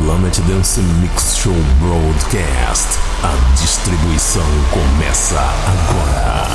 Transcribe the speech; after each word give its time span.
Planet 0.00 0.40
Dance 0.46 0.80
Mix 1.00 1.36
Show 1.36 1.54
Broadcast. 1.80 2.98
A 3.24 3.60
distribuição 3.60 4.46
começa 4.70 5.40
agora. 5.66 6.46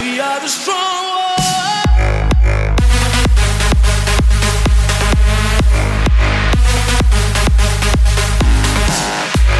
We 0.00 0.20
are 0.20 0.40
the 0.40 0.46
strong 0.46 1.17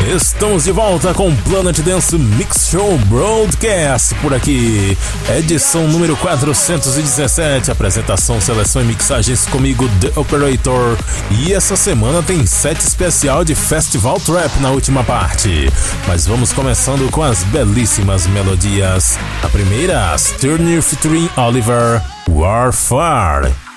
Estamos 0.08 0.64
de 0.64 0.72
volta 0.72 1.12
com 1.12 1.36
Planet 1.36 1.80
Dance 1.80 2.16
Mix 2.16 2.70
Show 2.70 2.96
Broadcast 3.10 4.14
por 4.22 4.32
aqui. 4.32 4.96
Edição 5.36 5.86
número 5.86 6.16
417. 6.16 7.70
Apresentação, 7.70 8.40
seleção 8.40 8.80
e 8.80 8.86
mixagens 8.86 9.44
comigo, 9.44 9.86
The 10.00 10.18
Operator. 10.18 10.96
E 11.30 11.52
essa 11.52 11.76
semana 11.76 12.22
tem 12.22 12.46
set 12.46 12.80
especial 12.80 13.44
de 13.44 13.54
Festival 13.54 14.18
Trap 14.18 14.58
na 14.60 14.70
última 14.70 15.04
parte. 15.04 15.70
Mas 16.06 16.26
vamos 16.26 16.54
começando 16.54 17.10
com 17.10 17.22
as 17.22 17.45
belíssimas 17.45 18.26
melodias. 18.26 19.18
A 19.43 19.48
primeira, 19.50 20.16
Sternir 20.16 20.80
featuring 20.80 21.28
Oliver, 21.37 22.00
Warfare. 22.30 23.68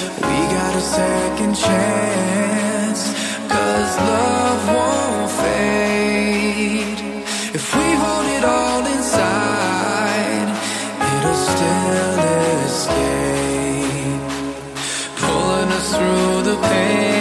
We 0.00 0.36
got 0.56 0.74
a 0.76 0.80
second 0.80 1.54
chance, 1.56 3.00
cause 3.52 3.92
love 4.12 4.62
won't 4.76 5.30
fade. 5.40 7.00
If 7.58 7.64
we 7.76 7.86
hold 8.02 8.26
it 8.36 8.44
all 8.44 8.86
inside, 8.86 10.48
it'll 11.12 11.42
still 11.52 12.18
escape, 12.68 14.22
pulling 15.20 15.70
us 15.78 15.88
through 15.96 16.42
the 16.48 16.56
pain. 16.68 17.17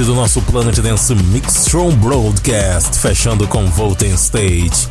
Parte 0.00 0.04
do 0.04 0.14
nosso 0.14 0.40
Planet 0.42 0.78
Dance 0.78 1.14
Mix 1.14 1.66
Show 1.68 1.90
Broadcast, 1.92 2.98
fechando 2.98 3.46
com 3.46 3.66
Volten 3.66 4.14
Stage. 4.14 4.88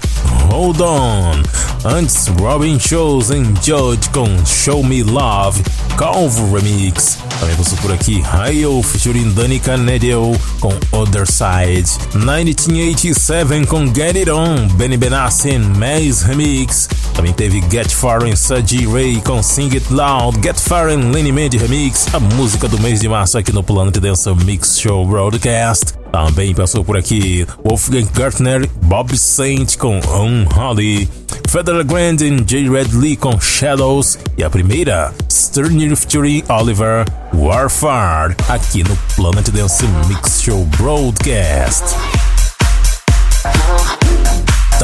Hold 0.52 0.82
On. 0.82 1.41
Antes, 1.86 2.28
Robin 2.39 2.80
Shows 2.80 3.32
and 3.32 3.54
Judge 3.63 4.10
com 4.12 4.28
Show 4.45 4.84
Me 4.84 5.04
Love, 5.04 5.63
Calvo 5.98 6.54
Remix. 6.54 7.17
Também 7.39 7.56
passou 7.56 7.78
por 7.78 7.91
aqui 7.91 8.22
Hayo 8.22 8.84
featuring 8.84 9.32
Danny 9.32 9.60
Canedio 9.60 10.34
com 10.60 10.74
Other 10.91 11.26
Side. 11.26 11.89
1987 12.13 13.65
com 13.67 13.88
Get 13.88 14.17
It 14.17 14.30
On, 14.30 14.67
Benny 14.74 14.98
Benassi 14.98 15.58
Maze 15.58 16.26
Remix. 16.26 16.89
Também 17.13 17.32
teve 17.34 17.63
Get 17.72 17.91
Far 17.91 18.26
and 18.26 18.36
Saji 18.36 18.86
Ray 18.86 19.22
com 19.22 19.41
Sing 19.41 19.69
It 19.74 19.86
Loud, 19.91 20.39
Get 20.43 20.59
Far 20.69 20.89
and 20.89 21.12
Lenny 21.12 21.32
Mandy 21.32 21.58
Remix, 21.58 22.13
a 22.13 22.19
música 22.19 22.67
do 22.67 22.79
mês 22.79 22.99
de 22.99 23.10
março 23.10 23.39
aqui 23.39 23.51
no 23.51 23.63
Planet 23.63 23.97
Dance 23.97 24.29
Mix 24.45 24.79
Show 24.79 25.03
Broadcast. 25.03 25.95
Também 26.12 26.53
passou 26.53 26.86
por 26.86 26.95
aqui 26.95 27.43
Wolfgang 27.65 28.08
Gartner, 28.13 28.69
Bob 28.84 29.17
Saint 29.17 29.75
com 29.77 29.99
Unholy, 29.99 31.10
Federal 31.49 31.84
Grand 31.84 32.17
e 32.21 32.39
J. 32.41 32.69
Red 32.69 32.89
Lee 32.93 33.15
com 33.15 33.41
Shadows 33.41 34.19
e 34.38 34.43
a 34.43 34.49
primeira, 34.51 35.12
Sterling 35.27 35.95
featuring 35.95 36.43
Oliver, 36.47 37.03
Warfare, 37.34 38.36
aqui 38.47 38.84
no 38.84 38.95
Planet 39.15 39.49
Dance 39.49 39.84
Mix 40.08 40.43
Show 40.43 40.65
Broadcast. 40.77 41.95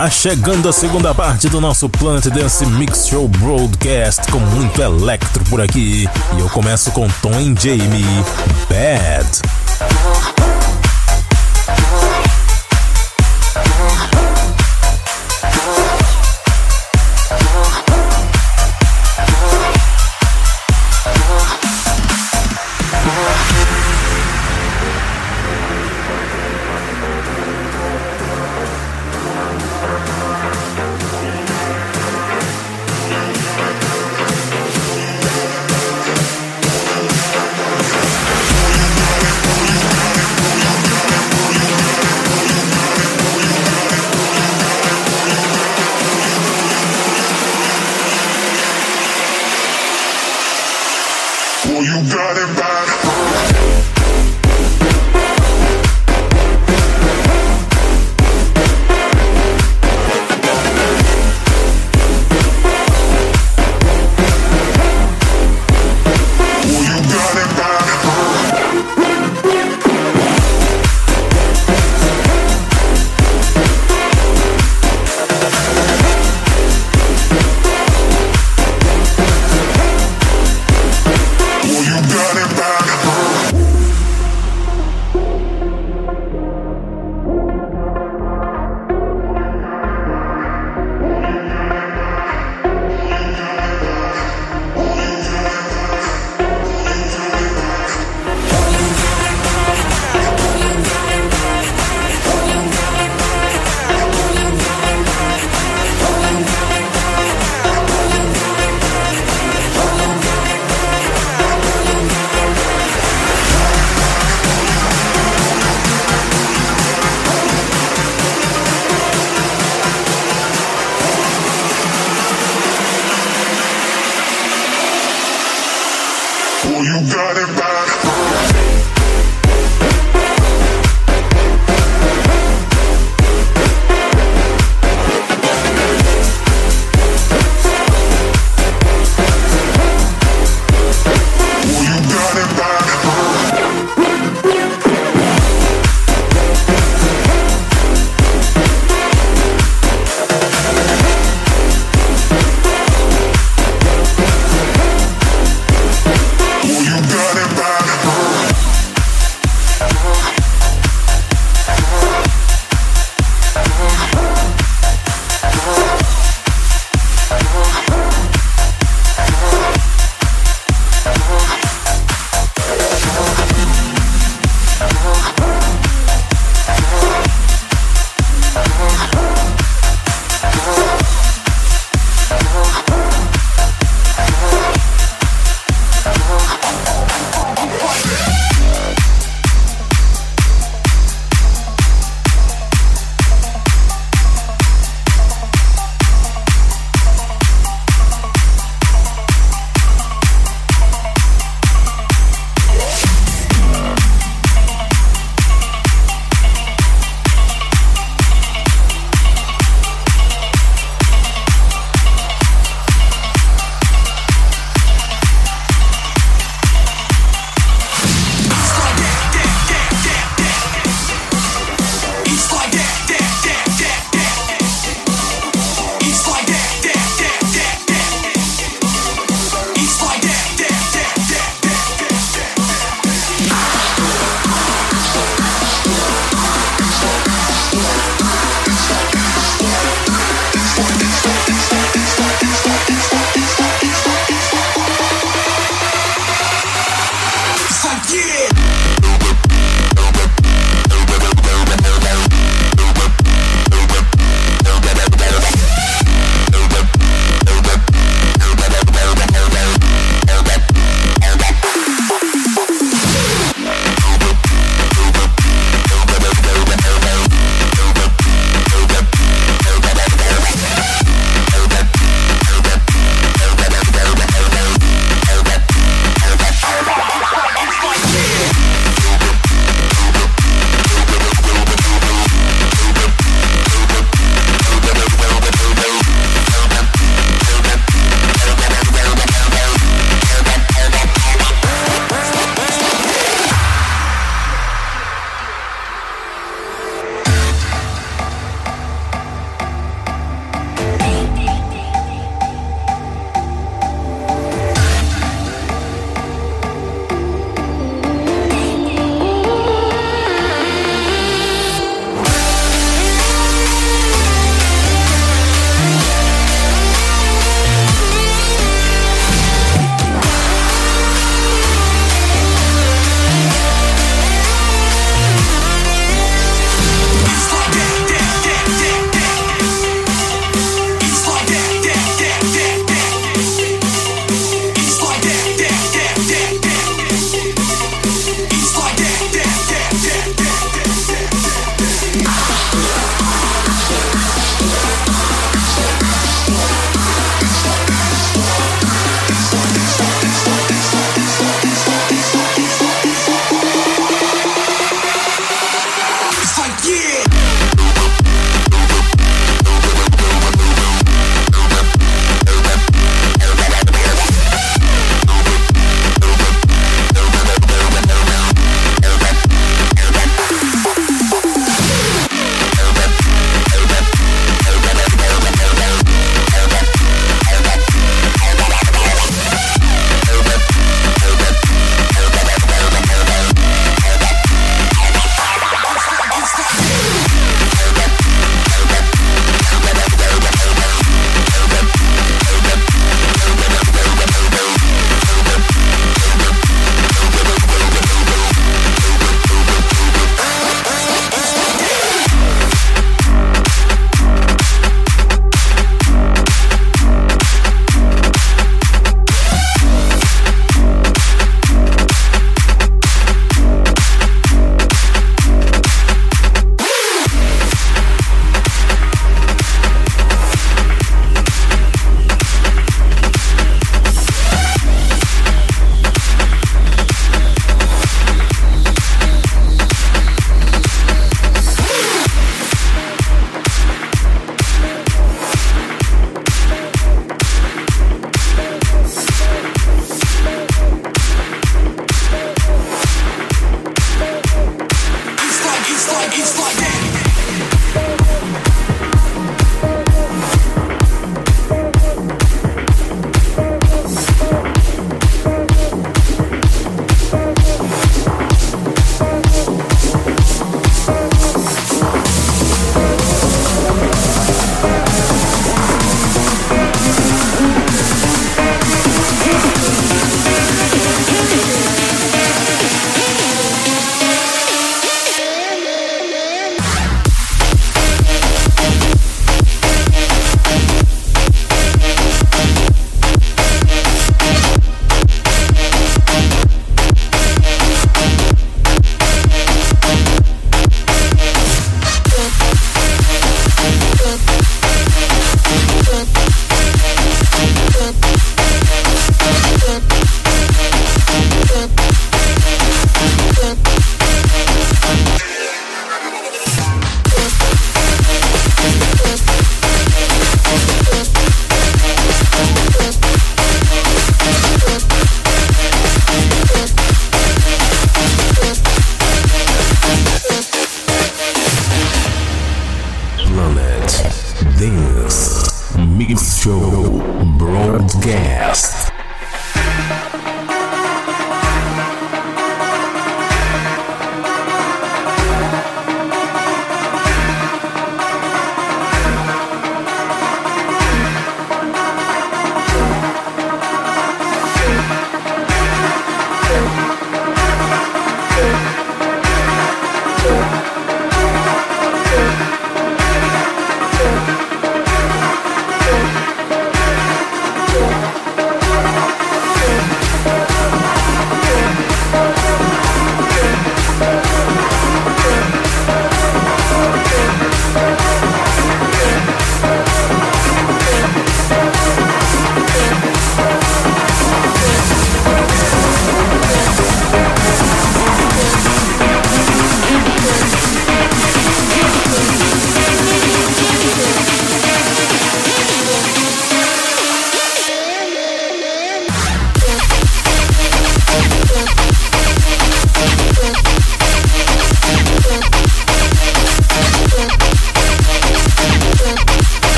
Tá 0.00 0.08
chegando 0.08 0.66
a 0.66 0.72
segunda 0.72 1.14
parte 1.14 1.46
do 1.50 1.60
nosso 1.60 1.86
Planet 1.86 2.24
Dance 2.28 2.64
Mix 2.64 3.06
Show 3.06 3.28
Broadcast 3.28 4.32
com 4.32 4.38
muito 4.38 4.80
electro 4.80 5.44
por 5.44 5.60
aqui. 5.60 6.08
E 6.38 6.40
eu 6.40 6.48
começo 6.48 6.90
com 6.92 7.06
Tom 7.20 7.54
Jamie, 7.54 8.24
Bad. 8.66 9.49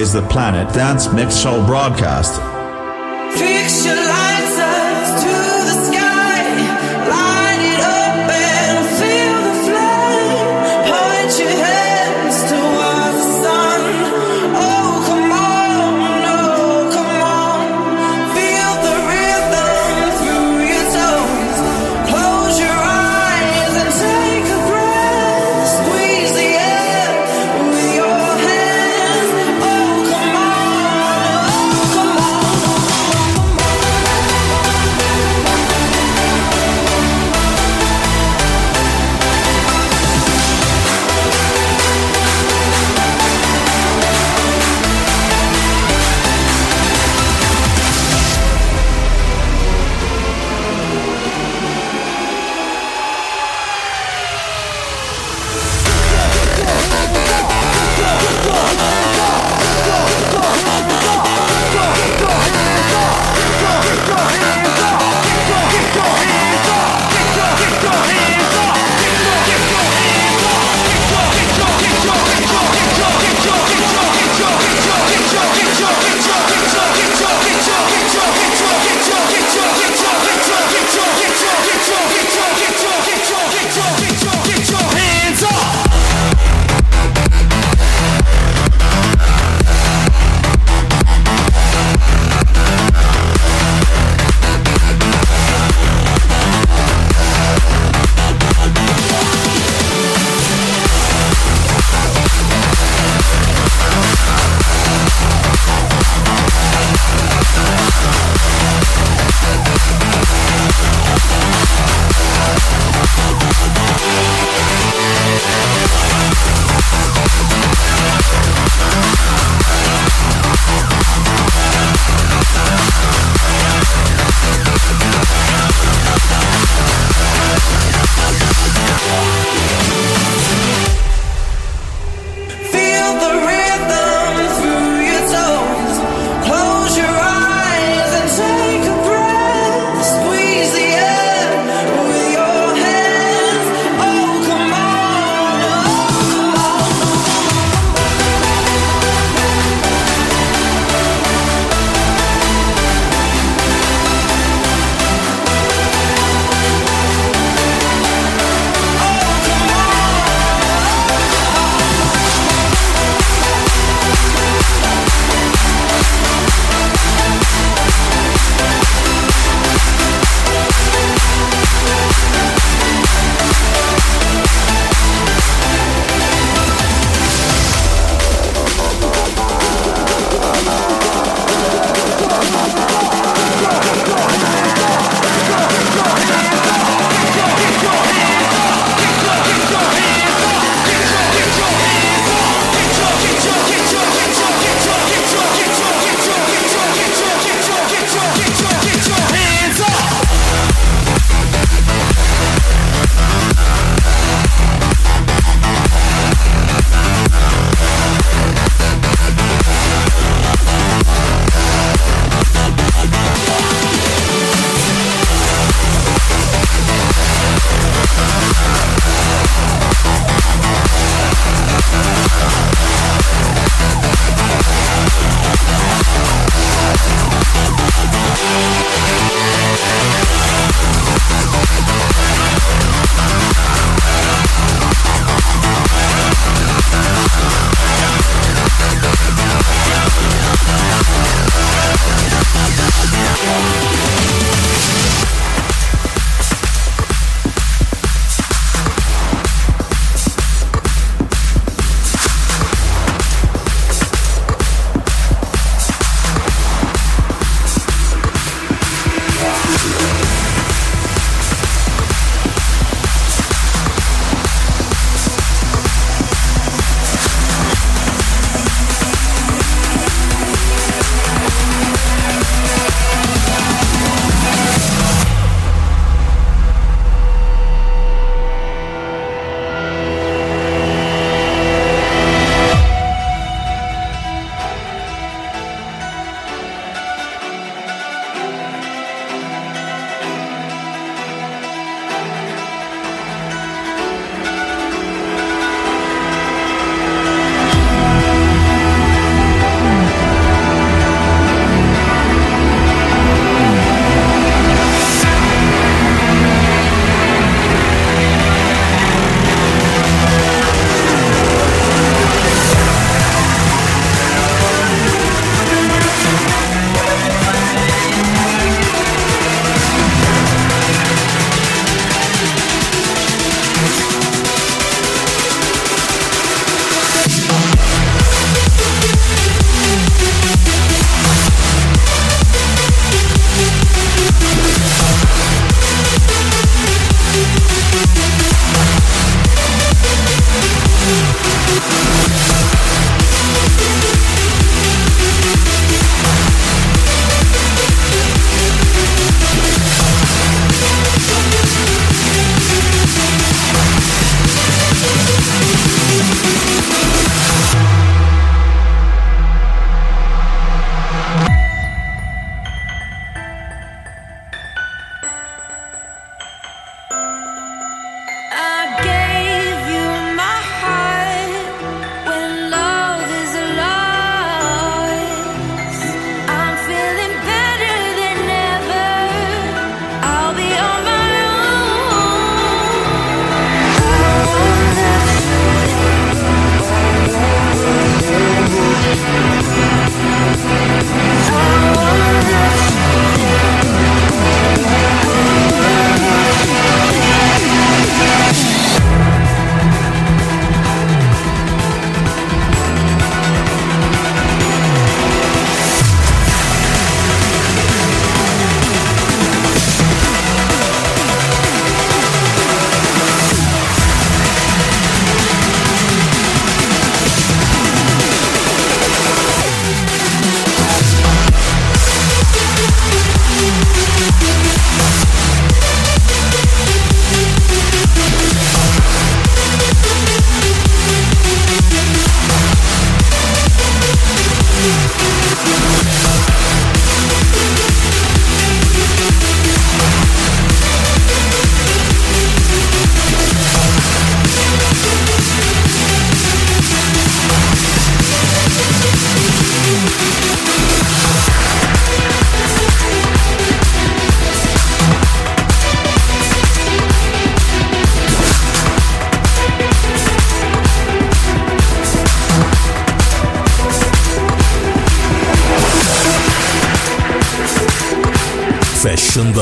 is 0.00 0.14
the 0.14 0.22
Planet 0.28 0.72
Dance 0.72 1.12
Mix 1.12 1.36
Show 1.36 1.64
broadcast. 1.66 2.40
Fix 3.38 3.84
your 3.84 3.96
lights 3.96 4.59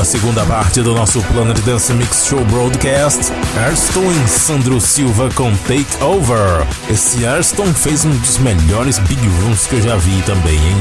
segunda 0.09 0.43
parte 0.43 0.81
do 0.81 0.95
nosso 0.95 1.21
Planet 1.21 1.59
Dance 1.59 1.93
Mix 1.93 2.25
Show 2.25 2.43
Broadcast, 2.45 3.31
Arston 3.63 4.11
e 4.11 4.27
Sandro 4.27 4.81
Silva 4.81 5.29
com 5.35 5.55
Take 5.67 5.85
Over. 6.03 6.65
Esse 6.89 7.27
Arston 7.27 7.71
fez 7.71 8.05
um 8.05 8.17
dos 8.17 8.39
melhores 8.39 8.97
big 8.97 9.21
rooms 9.39 9.67
que 9.67 9.75
eu 9.75 9.81
já 9.83 9.95
vi 9.97 10.19
também, 10.23 10.55
hein? 10.55 10.77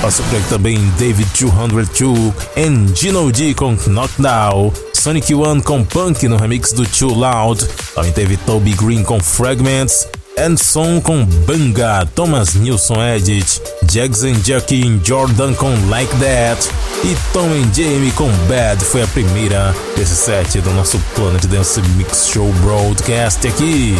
Passou 0.00 0.24
por 0.26 0.38
aqui 0.38 0.48
também 0.48 0.78
David 0.96 1.28
202 1.40 2.32
e 2.56 2.94
Gino 2.94 3.32
D 3.32 3.52
com 3.52 3.76
Knockdown. 3.88 4.72
Sonic 4.94 5.34
One 5.34 5.60
com 5.60 5.82
Punk 5.82 6.28
no 6.28 6.36
remix 6.36 6.72
do 6.72 6.86
Too 6.86 7.12
Loud. 7.12 7.66
Também 7.96 8.12
teve 8.12 8.36
Toby 8.36 8.74
Green 8.74 9.02
com 9.02 9.18
Fragments. 9.18 10.06
Anderson 10.38 11.00
com 11.00 11.24
Banga, 11.24 12.06
Thomas 12.14 12.54
Nilson 12.54 13.02
Edit, 13.02 13.60
Jackson 13.90 14.34
Jackie 14.44 15.00
Jordan 15.02 15.52
com 15.54 15.74
Like 15.88 16.14
That 16.18 16.68
e 17.04 17.16
Tom 17.32 17.46
and 17.52 17.72
Jamie 17.72 18.10
com 18.12 18.30
Bad 18.48 18.84
foi 18.84 19.02
a 19.02 19.06
primeira 19.06 19.74
desse 19.96 20.16
set 20.16 20.60
do 20.60 20.70
nosso 20.70 20.98
Planet 21.14 21.44
Dance 21.46 21.80
Mix 21.96 22.28
Show 22.28 22.52
Broadcast 22.54 23.46
aqui. 23.46 23.94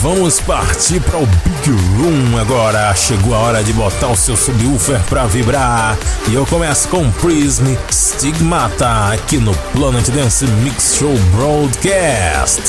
Vamos 0.00 0.40
partir 0.40 1.00
para 1.00 1.18
o 1.18 1.26
Big 1.26 1.70
Room 1.70 2.38
agora. 2.38 2.94
Chegou 2.94 3.34
a 3.34 3.38
hora 3.38 3.62
de 3.62 3.72
botar 3.72 4.08
o 4.08 4.16
seu 4.16 4.36
subwoofer 4.36 5.00
para 5.08 5.26
vibrar. 5.26 5.96
E 6.28 6.34
eu 6.34 6.44
começo 6.46 6.88
com 6.88 7.10
Prism 7.12 7.76
Stigmata 7.90 9.12
aqui 9.12 9.38
no 9.38 9.54
Planet 9.72 10.08
Dance 10.08 10.44
Mix 10.46 10.96
Show 10.96 11.14
Broadcast. 11.36 12.62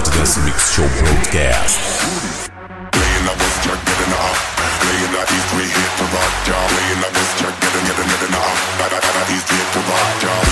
This 0.00 0.16
Dance 0.16 0.36
Mix 0.46 0.72
Show 0.72 0.88
broadcast. 0.96 1.76
Playing 2.48 3.24
that 3.28 3.36
West 3.36 3.60
Jack, 3.60 3.76
getting 3.84 4.16
up. 4.16 4.36
Playing 4.80 5.12
that 5.12 5.28
East, 5.28 5.50
we 5.52 5.68
hit 5.68 5.92
to 6.00 6.04
rock, 6.08 6.34
y'all. 6.48 6.68
Playing 6.72 7.00
that 7.04 7.12
West 7.12 7.36
Jack, 7.36 7.52
getting, 7.60 7.84
getting, 7.84 8.08
getting 8.08 8.32
up. 8.32 8.56
That, 8.80 8.96
that, 8.96 9.04
that 9.04 9.28
East, 9.28 9.44
hit 9.52 9.68
to 9.76 9.80
rock, 9.84 10.22
y'all. 10.24 10.49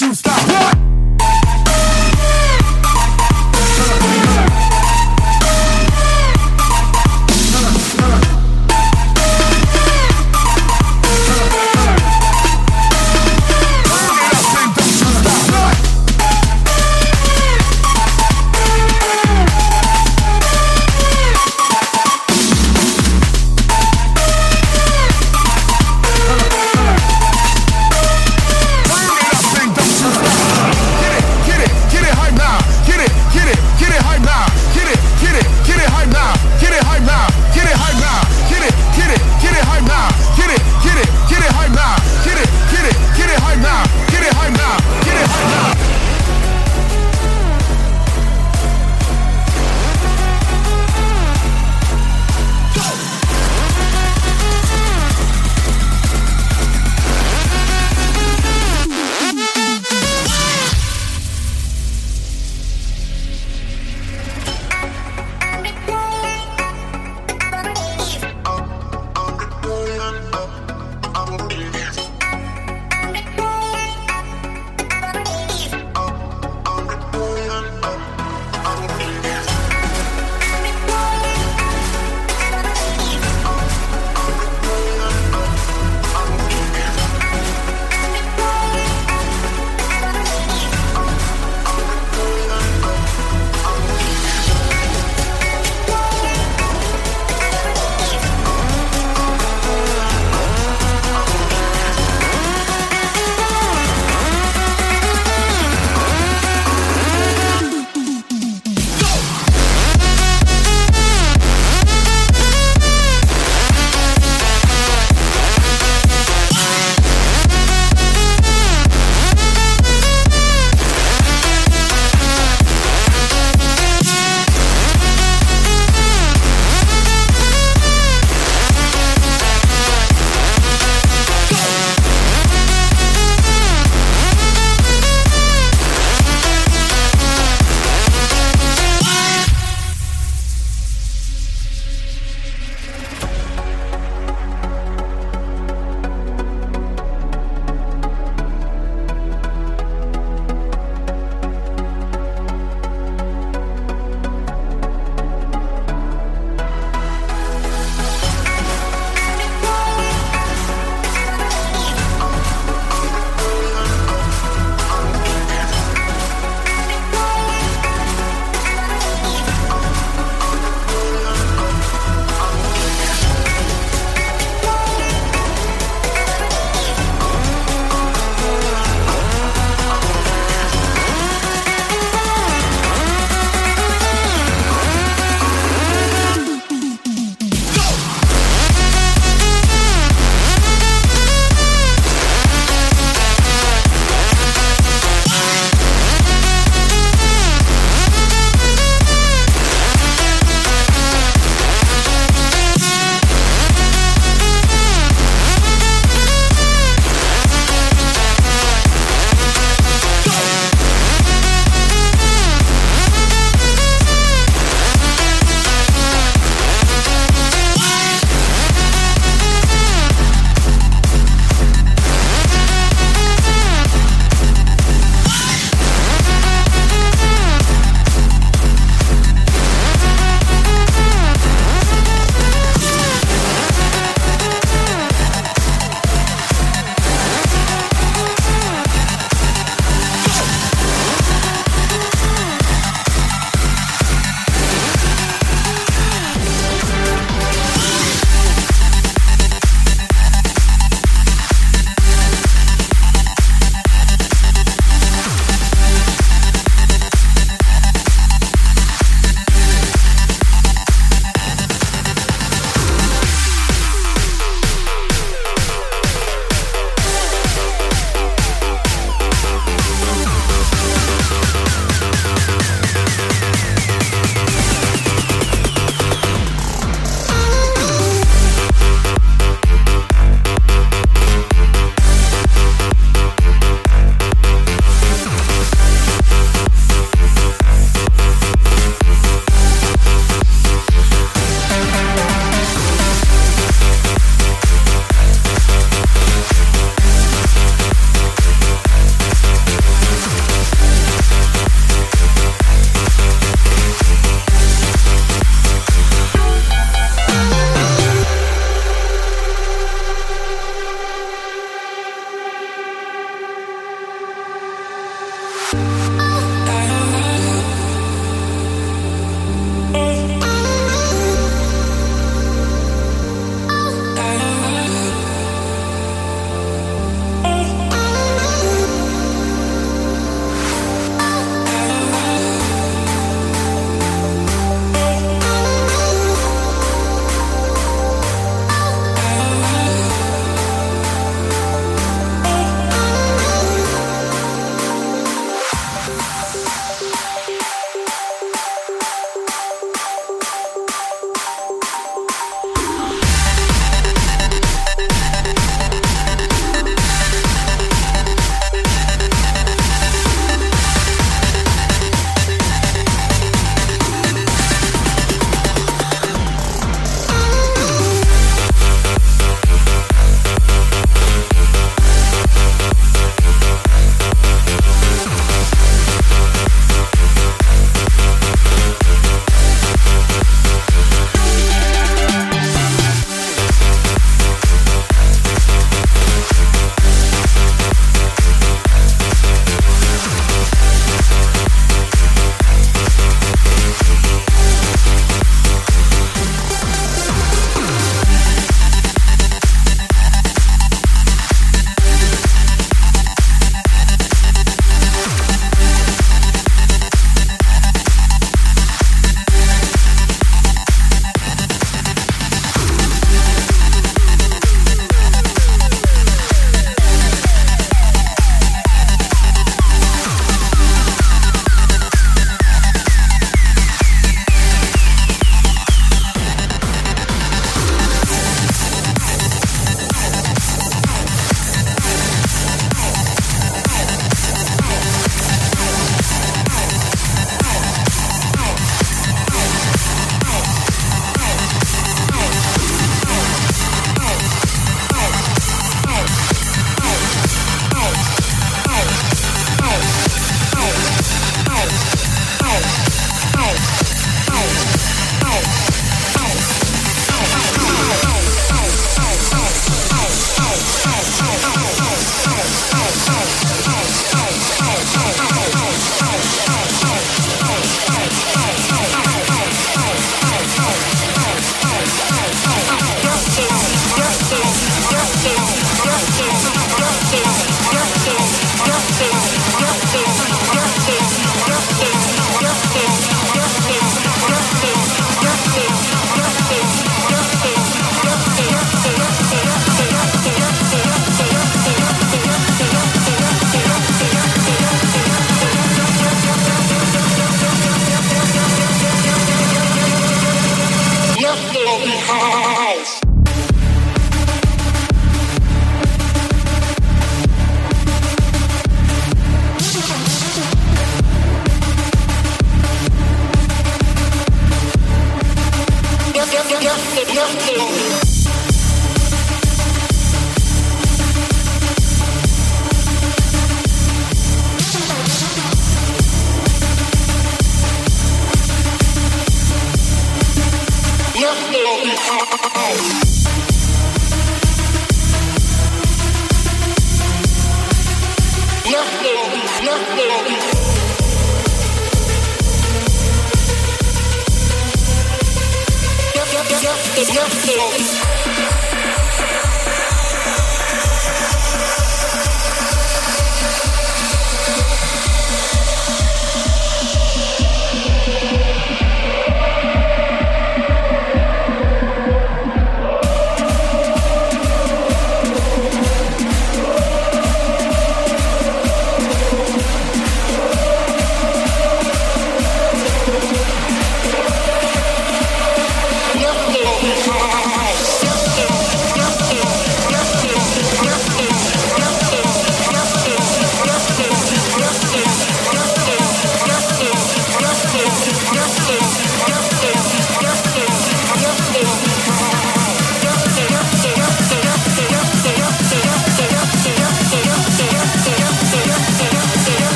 You 0.00 0.14
stop. 0.14 0.48
What? 0.48 0.75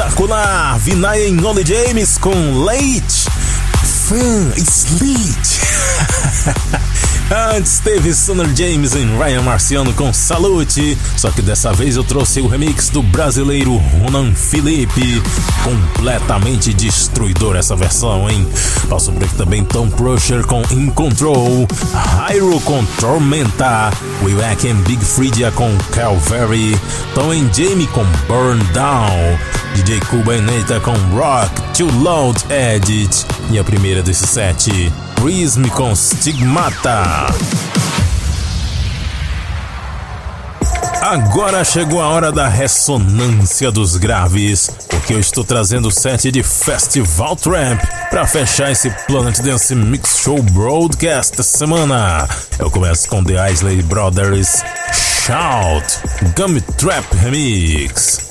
Espetacular! 0.00 0.78
Vinaya 0.78 1.28
em 1.28 1.44
Only 1.44 1.64
James 1.66 2.16
com 2.16 2.64
Late 2.64 3.28
Fan 4.08 4.52
Sleet. 4.56 5.60
Antes 7.54 7.78
teve 7.78 8.12
Sonor 8.12 8.48
James 8.56 8.96
em 8.96 9.16
Ryan 9.16 9.42
Marciano 9.42 9.92
com 9.92 10.12
Salute, 10.12 10.98
só 11.16 11.30
que 11.30 11.40
dessa 11.40 11.72
vez 11.72 11.94
eu 11.94 12.02
trouxe 12.02 12.40
o 12.40 12.48
remix 12.48 12.88
do 12.88 13.02
brasileiro 13.02 13.76
Ronan 13.76 14.34
Felipe. 14.34 15.22
Completamente 15.62 16.74
destruidor 16.74 17.54
essa 17.54 17.76
versão, 17.76 18.28
hein? 18.28 18.48
Passo 18.88 19.12
por 19.12 19.22
aqui 19.22 19.34
também 19.36 19.64
Tom 19.64 19.88
Crusher 19.90 20.44
com 20.44 20.62
In 20.72 20.88
Control, 20.88 21.68
Hyro 22.28 22.60
com 22.62 22.84
Tormenta, 22.98 23.92
Will 24.24 24.40
and 24.40 24.82
Big 24.86 25.04
Freedia 25.04 25.52
com 25.52 25.76
Calvary, 25.92 26.76
Tom 27.14 27.30
and 27.30 27.52
Jamie 27.52 27.86
com 27.88 28.04
Burn 28.26 28.60
Down, 28.72 29.38
DJ 29.74 30.00
Cuba 30.00 30.36
e 30.36 30.40
Neta 30.40 30.80
com 30.80 30.92
Rock, 31.14 31.50
Too 31.76 31.90
Loud 32.00 32.38
Edit 32.50 33.26
e 33.50 33.58
a 33.58 33.64
primeira 33.64 34.02
desse 34.02 34.26
set. 34.26 34.70
Prism 35.14 35.64
com 35.68 35.94
Stigmata. 35.94 37.28
Agora 41.00 41.64
chegou 41.64 42.00
a 42.00 42.08
hora 42.08 42.30
da 42.30 42.46
ressonância 42.46 43.72
dos 43.72 43.96
graves, 43.96 44.70
porque 44.88 45.14
eu 45.14 45.18
estou 45.18 45.42
trazendo 45.42 45.88
o 45.88 45.90
set 45.90 46.30
de 46.30 46.42
Festival 46.42 47.34
Tramp 47.36 47.82
para 48.10 48.26
fechar 48.26 48.70
esse 48.70 48.90
Planet 49.06 49.40
Dance 49.40 49.74
Mix 49.74 50.18
Show 50.22 50.42
Broadcast 50.42 51.36
da 51.36 51.42
semana. 51.42 52.28
Eu 52.58 52.70
começo 52.70 53.08
com 53.08 53.24
The 53.24 53.50
Isley 53.50 53.82
Brothers 53.82 54.62
Shout 54.92 56.00
Gummy 56.36 56.60
Trap 56.60 57.16
Remix. 57.16 58.30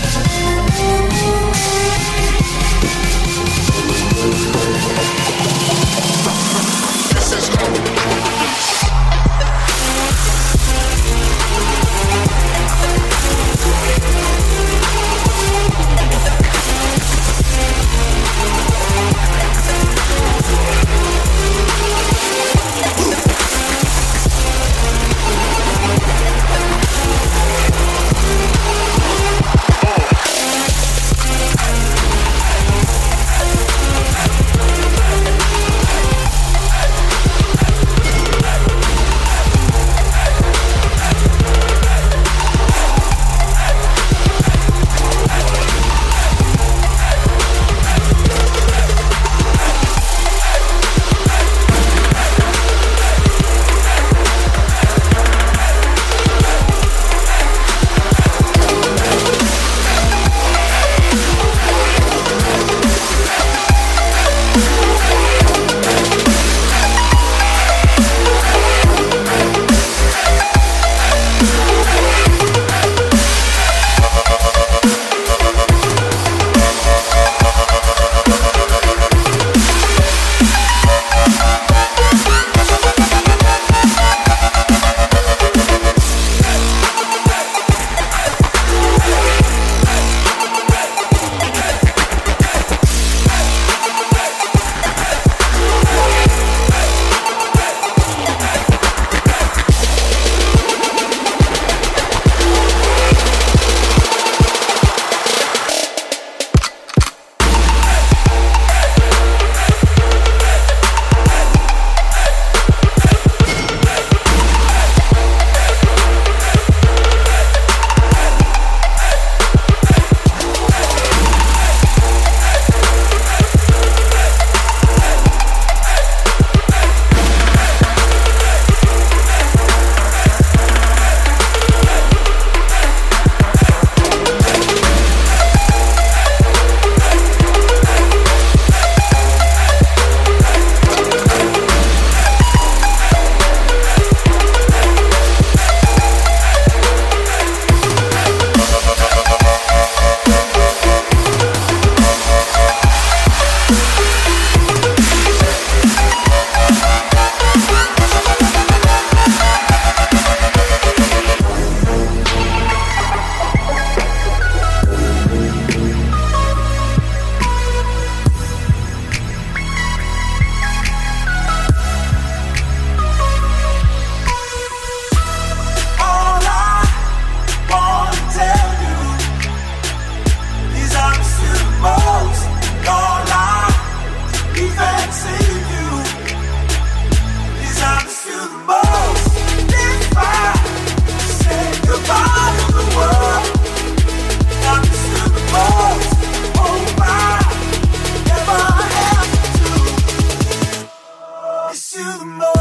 To 201.91 201.97
the 201.97 202.23
moon. 202.23 202.60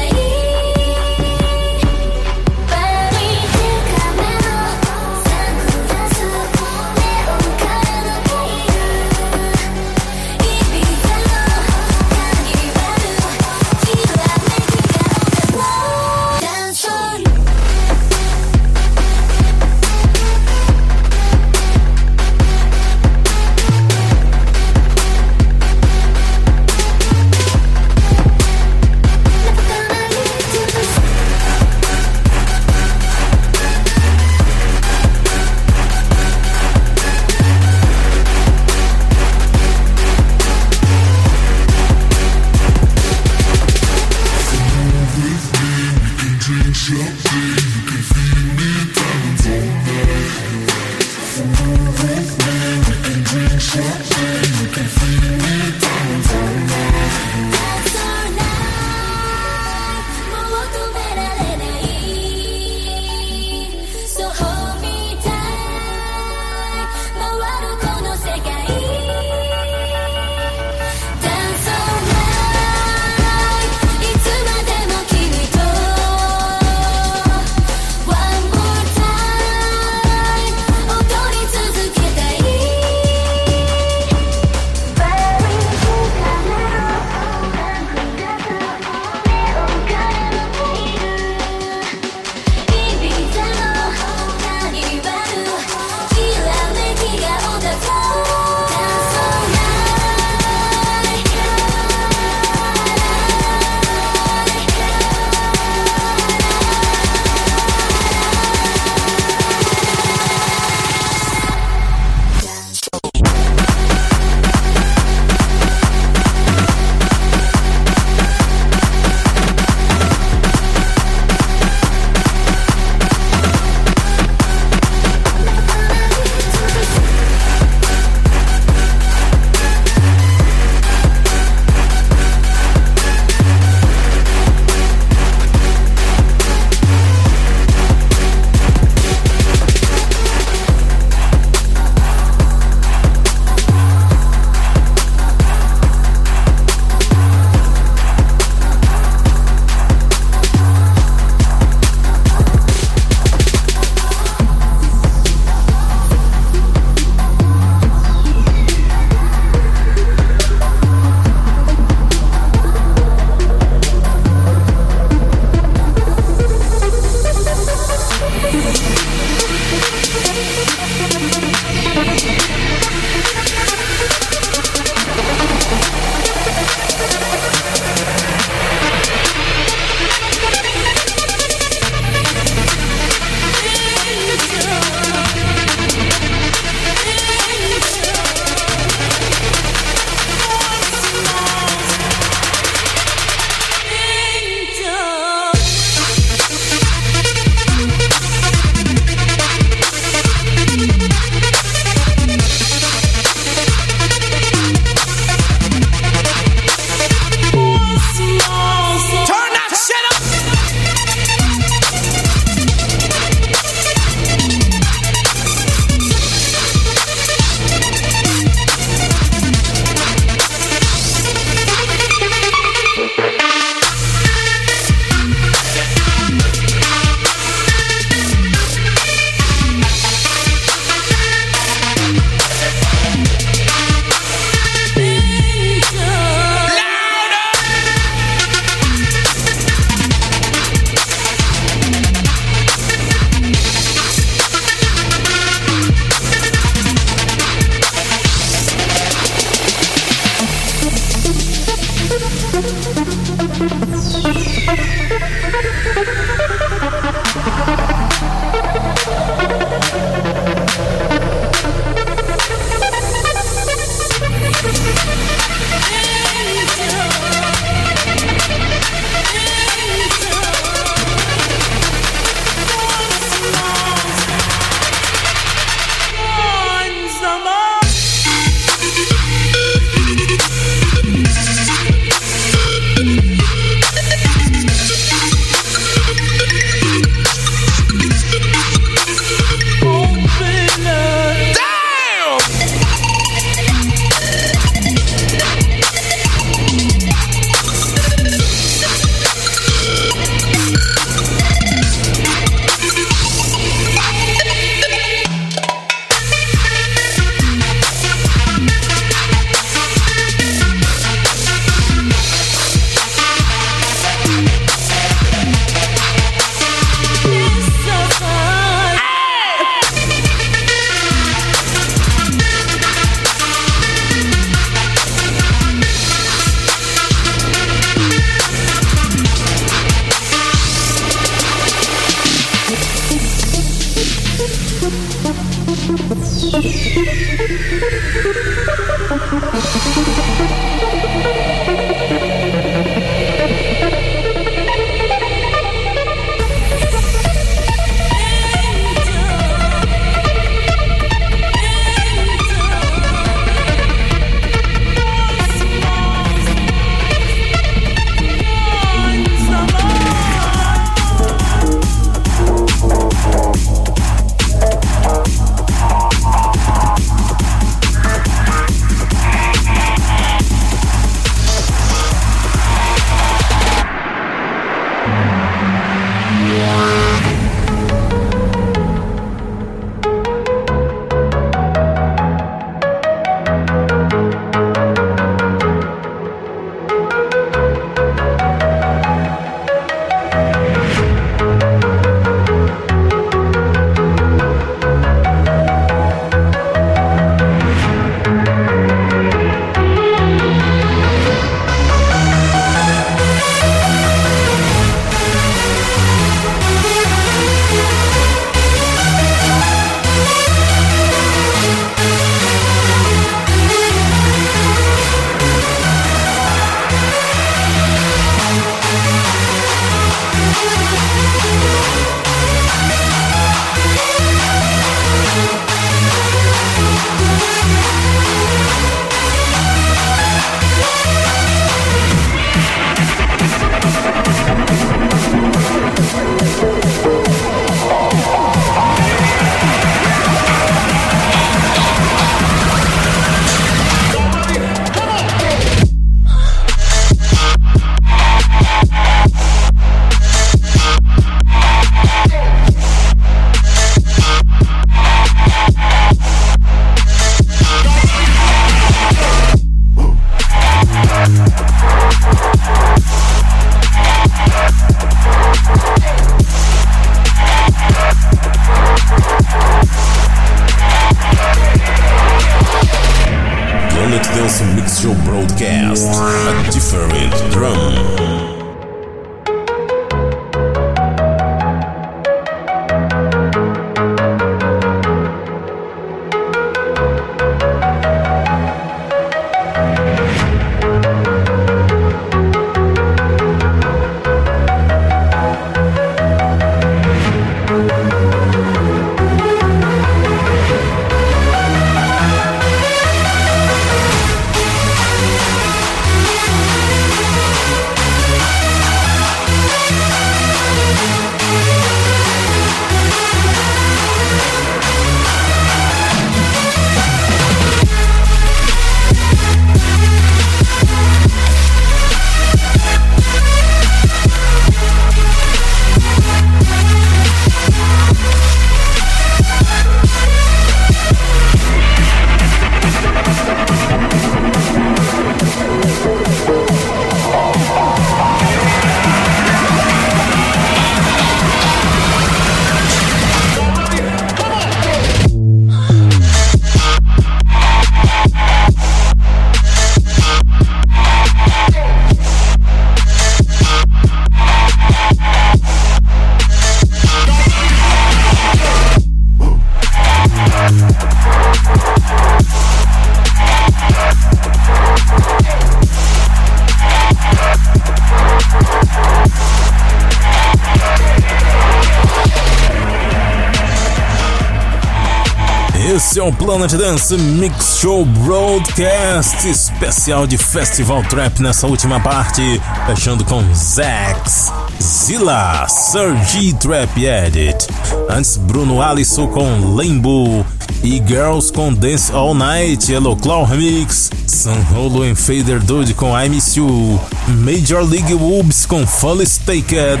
Planet 576.50 576.72
Dance 576.72 577.16
Mix 577.16 577.78
Show 577.80 578.04
Broadcast 578.04 579.48
especial 579.48 580.26
de 580.26 580.36
Festival 580.36 581.00
Trap 581.04 581.38
nessa 581.38 581.68
última 581.68 582.00
parte, 582.00 582.60
fechando 582.86 583.24
com 583.24 583.40
Zax, 583.54 584.52
Zilla, 584.82 585.68
Sergi 585.68 586.52
Trap 586.54 587.06
Edit. 587.06 587.68
Antes, 588.08 588.36
Bruno 588.36 588.82
Alisson 588.82 589.28
com 589.28 589.76
Limbo 589.80 590.44
e 590.82 591.00
Girls 591.06 591.52
com 591.52 591.72
Dance 591.72 592.10
All 592.10 592.34
Night, 592.34 592.92
Hello 592.92 593.14
Claw 593.14 593.44
Remix, 593.44 594.10
San 594.26 594.58
Rolo 594.72 595.04
and 595.04 595.14
Fader 595.14 595.60
Dude 595.60 595.94
com 595.94 596.18
I 596.20 596.28
Miss 596.28 596.56
You, 596.56 597.00
Major 597.28 597.88
League 597.88 598.12
Woobs 598.12 598.66
com 598.66 598.84
Fully 598.84 599.24
Staked, 599.24 600.00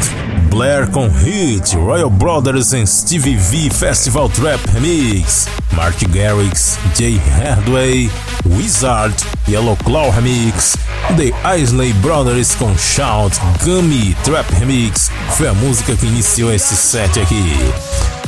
Blair 0.50 0.90
com 0.90 1.08
Hit, 1.08 1.76
Royal 1.76 2.10
Brothers 2.10 2.74
and 2.74 2.86
Stevie 2.86 3.36
V 3.36 3.70
Festival 3.70 4.28
Trap 4.28 4.60
Remix, 4.74 5.46
Mark 5.80 5.96
Garrix, 6.10 6.78
Jay 6.94 7.16
Hardway, 7.16 8.10
Wizard, 8.44 9.14
Yellow 9.48 9.76
Claw 9.76 10.10
Remix, 10.10 10.76
The 11.16 11.32
Isley 11.56 11.94
Brothers 11.94 12.54
com 12.54 12.76
Shout, 12.76 13.40
Gummy 13.64 14.14
Trap 14.22 14.52
Remix, 14.52 15.10
foi 15.38 15.48
a 15.48 15.54
música 15.54 15.96
que 15.96 16.04
iniciou 16.04 16.52
esse 16.52 16.76
set 16.76 17.18
aqui. 17.18 17.42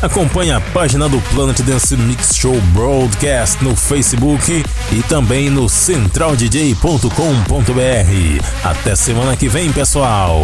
Acompanhe 0.00 0.50
a 0.50 0.62
página 0.62 1.10
do 1.10 1.20
Planet 1.34 1.60
Dance 1.60 1.94
Mix 1.94 2.34
Show 2.34 2.58
Broadcast 2.72 3.62
no 3.62 3.76
Facebook 3.76 4.64
e 4.90 5.02
também 5.02 5.50
no 5.50 5.68
centraldj.com.br. 5.68 8.64
Até 8.64 8.96
semana 8.96 9.36
que 9.36 9.46
vem, 9.46 9.70
pessoal! 9.70 10.40